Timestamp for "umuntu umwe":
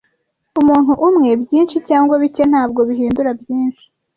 0.59-1.29